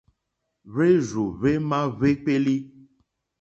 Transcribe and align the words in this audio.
Hwérzù 0.71 1.23
hwémá 1.39 1.79
hwékpélí. 1.97 2.55